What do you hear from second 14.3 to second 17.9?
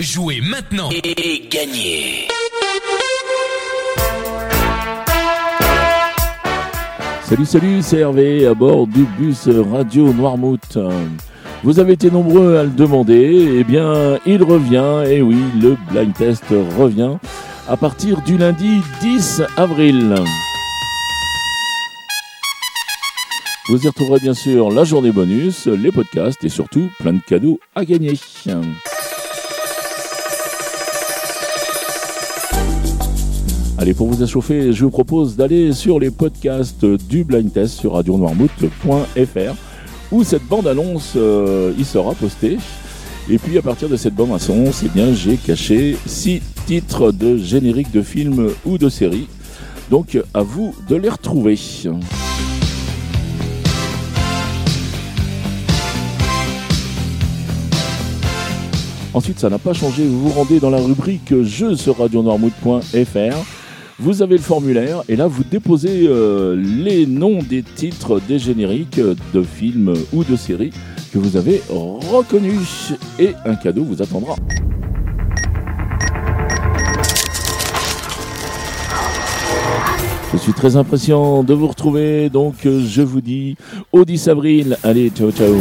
revient, et oui, le blind test revient à